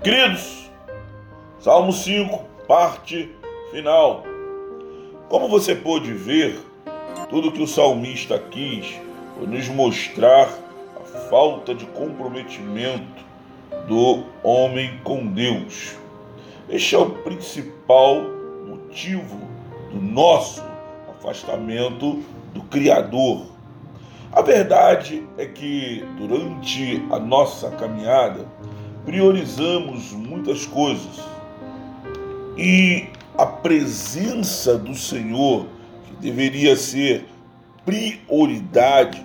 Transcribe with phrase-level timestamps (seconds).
[0.00, 0.70] Queridos,
[1.58, 3.34] Salmo 5, parte
[3.72, 4.22] final.
[5.28, 6.56] Como você pôde ver,
[7.28, 8.94] tudo que o salmista quis
[9.36, 10.48] foi nos mostrar
[10.96, 13.24] a falta de comprometimento
[13.88, 15.96] do homem com Deus.
[16.68, 18.22] Este é o principal
[18.68, 19.40] motivo
[19.90, 20.62] do nosso
[21.10, 22.22] afastamento
[22.54, 23.46] do Criador.
[24.30, 28.46] A verdade é que durante a nossa caminhada
[29.08, 31.18] priorizamos muitas coisas
[32.58, 33.06] e
[33.38, 35.64] a presença do Senhor,
[36.04, 37.24] que deveria ser
[37.86, 39.24] prioridade,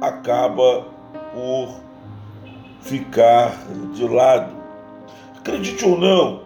[0.00, 0.86] acaba
[1.32, 1.80] por
[2.82, 4.54] ficar de lado.
[5.38, 6.42] Acredite ou não,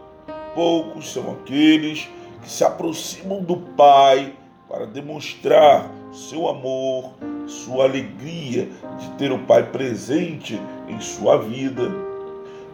[0.55, 2.09] poucos são aqueles
[2.43, 4.33] que se aproximam do Pai
[4.67, 7.13] para demonstrar seu amor,
[7.47, 12.08] sua alegria de ter o Pai presente em sua vida.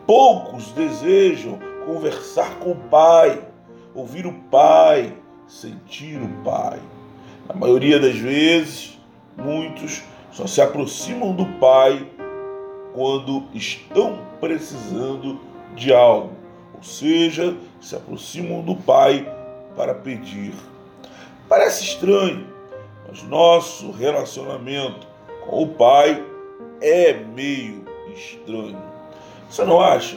[0.06, 3.42] Poucos desejam conversar com o Pai,
[3.94, 5.16] ouvir o Pai,
[5.48, 6.78] sentir o Pai.
[7.48, 8.98] Na maioria das vezes,
[9.34, 12.06] muitos só se aproximam do Pai
[12.92, 15.40] quando estão precisando
[15.74, 16.32] de algo,
[16.74, 19.26] ou seja, se aproximam do Pai
[19.74, 20.52] para pedir.
[21.48, 22.46] Parece estranho,
[23.08, 25.06] mas nosso relacionamento
[25.46, 26.22] com o Pai
[26.82, 28.93] é meio estranho.
[29.54, 30.16] Você não acha?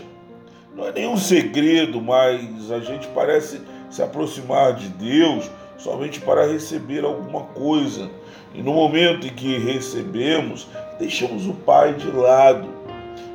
[0.75, 7.05] Não é nenhum segredo, mas a gente parece se aproximar de Deus somente para receber
[7.05, 8.09] alguma coisa.
[8.55, 12.67] E no momento em que recebemos, deixamos o Pai de lado,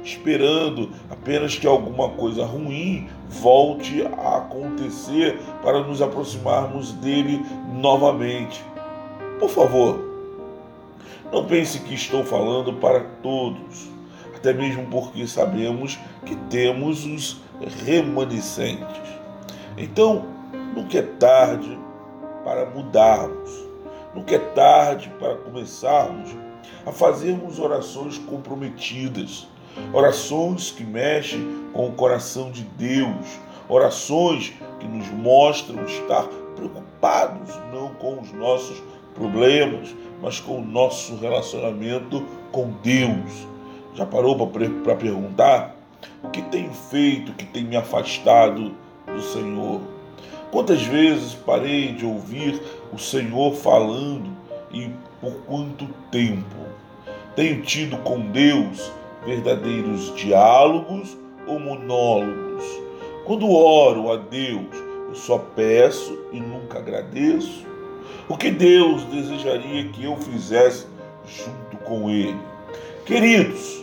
[0.03, 7.47] esperando apenas que alguma coisa ruim volte a acontecer para nos aproximarmos dele
[7.81, 8.61] novamente.
[9.39, 10.00] Por favor,
[11.33, 13.92] não pense que estou falando para todos,
[14.43, 17.41] até mesmo porque sabemos que temos os
[17.85, 19.01] remanescentes.
[19.79, 20.27] Então,
[20.75, 21.78] nunca é tarde
[22.44, 23.50] para mudarmos,
[24.12, 26.34] nunca é tarde para começarmos
[26.84, 29.47] a fazermos orações comprometidas,
[29.93, 37.95] orações que mexem com o coração de Deus, orações que nos mostram estar preocupados não
[37.95, 38.83] com os nossos
[39.15, 43.52] problemas, mas com o nosso relacionamento com Deus.
[43.94, 45.76] Já parou para perguntar
[46.25, 48.72] o que tem feito que tem me afastado
[49.06, 49.82] do Senhor?
[50.50, 52.60] Quantas vezes parei de ouvir
[52.92, 54.30] o Senhor falando
[54.70, 54.88] e
[55.20, 56.56] por quanto tempo?
[57.36, 58.91] Tenho tido com Deus
[59.26, 61.16] verdadeiros diálogos
[61.47, 62.64] ou monólogos?
[63.26, 64.74] Quando oro a Deus,
[65.09, 67.66] eu só peço e nunca agradeço?
[68.26, 70.86] O que Deus desejaria que eu fizesse
[71.26, 72.38] junto com Ele?
[73.04, 73.81] Queridos,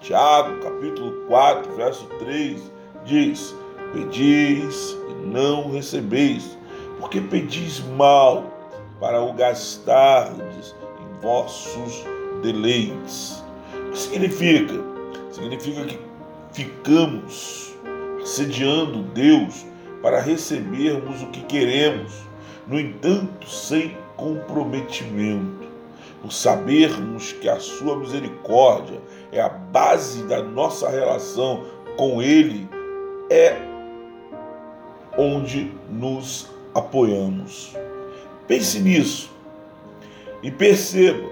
[0.00, 2.72] Tiago capítulo 4, verso 3
[3.04, 3.54] diz:
[3.92, 6.58] Pedis e não recebeis,
[6.98, 8.44] porque pedis mal
[8.98, 12.02] para o gastardes em vossos
[12.42, 13.44] deleites.
[13.88, 14.74] O que significa?
[15.30, 15.98] Significa que
[16.52, 17.76] ficamos
[18.22, 19.66] assediando Deus
[20.00, 22.12] para recebermos o que queremos,
[22.66, 25.69] no entanto, sem comprometimento.
[26.20, 29.00] Por sabermos que a sua misericórdia
[29.32, 31.64] é a base da nossa relação
[31.96, 32.68] com Ele,
[33.30, 33.56] é
[35.16, 37.76] onde nos apoiamos.
[38.46, 39.30] Pense nisso
[40.42, 41.28] e perceba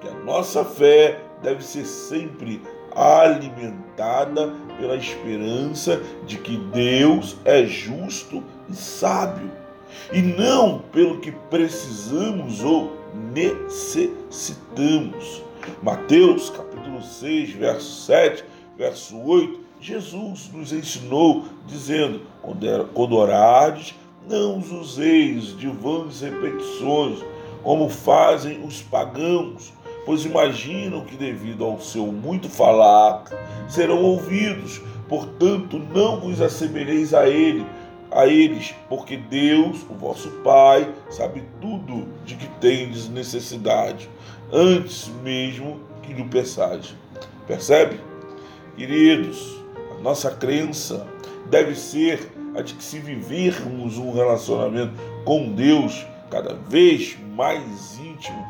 [0.00, 2.60] que a nossa fé deve ser sempre
[2.94, 9.50] alimentada pela esperança de que Deus é justo e sábio,
[10.12, 15.42] e não pelo que precisamos ou necessitamos.
[15.82, 18.44] Mateus capítulo 6, verso 7,
[18.76, 22.22] verso 8, Jesus nos ensinou dizendo:
[22.94, 23.94] quando orardes,
[24.28, 27.24] não os useis de vãs repetições,
[27.62, 29.72] como fazem os pagãos,
[30.04, 33.24] pois imaginam que, devido ao seu muito falar,
[33.68, 34.80] serão ouvidos.
[35.08, 37.64] Portanto, não vos assemelheis a ele,
[38.10, 44.08] a eles, porque Deus, o vosso Pai, sabe tudo de que tendes necessidade,
[44.52, 46.94] antes mesmo que lhe peçais.
[47.46, 48.00] Percebe?
[48.76, 51.06] Queridos, a nossa crença
[51.50, 54.92] deve ser a de que se vivermos um relacionamento
[55.24, 58.46] com Deus cada vez mais íntimo,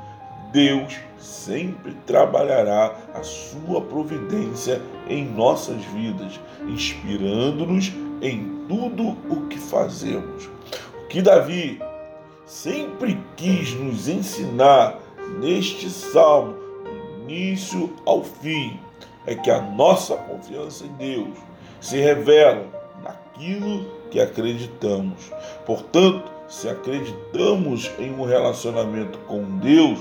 [0.53, 10.49] Deus sempre trabalhará a sua providência em nossas vidas, inspirando-nos em tudo o que fazemos.
[11.05, 11.81] O que Davi
[12.45, 14.99] sempre quis nos ensinar
[15.41, 18.79] neste salmo, do início ao fim,
[19.27, 21.39] é que a nossa confiança em Deus
[21.81, 22.67] se revela
[23.03, 25.31] naquilo que acreditamos.
[25.67, 29.99] Portanto, se acreditamos em um relacionamento com Deus,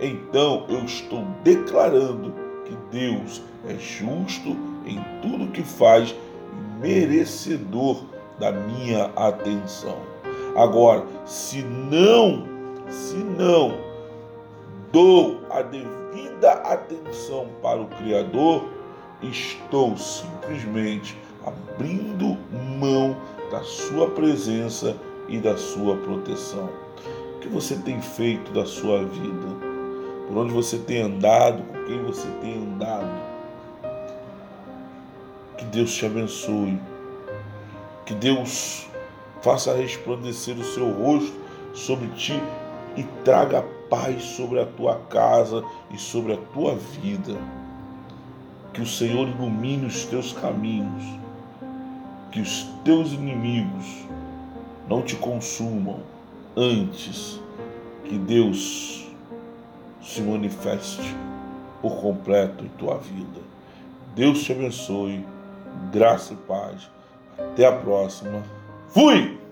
[0.00, 2.34] então eu estou declarando
[2.64, 6.14] que Deus é justo em tudo que faz
[6.84, 8.04] merecedor
[8.38, 9.96] da minha atenção.
[10.54, 12.44] Agora, se não,
[12.90, 13.74] se não
[14.92, 18.68] dou a devida atenção para o Criador,
[19.22, 21.16] estou simplesmente
[21.46, 22.36] abrindo
[22.78, 23.16] mão
[23.50, 24.94] da sua presença
[25.26, 26.68] e da sua proteção.
[27.36, 29.46] O que você tem feito da sua vida?
[30.28, 31.62] Por onde você tem andado?
[31.62, 33.13] Com quem você tem andado?
[35.56, 36.78] Que Deus te abençoe.
[38.06, 38.86] Que Deus
[39.42, 41.34] faça resplandecer o seu rosto
[41.74, 42.40] sobre ti
[42.96, 47.36] e traga paz sobre a tua casa e sobre a tua vida.
[48.72, 51.04] Que o Senhor ilumine os teus caminhos,
[52.32, 54.04] que os teus inimigos
[54.88, 56.00] não te consumam
[56.56, 57.40] antes
[58.04, 59.06] que Deus
[60.02, 61.14] se manifeste
[61.80, 63.40] por completo em tua vida.
[64.14, 65.24] Deus te abençoe,
[65.92, 66.90] graça e paz.
[67.38, 68.42] Até a próxima.
[68.88, 69.43] Fui!